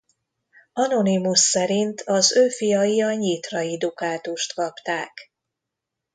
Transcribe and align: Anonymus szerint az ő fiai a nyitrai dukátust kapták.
Anonymus 0.75 1.39
szerint 1.39 2.01
az 2.05 2.35
ő 2.35 2.49
fiai 2.49 3.01
a 3.01 3.13
nyitrai 3.13 3.77
dukátust 3.77 4.53
kapták. 4.53 5.31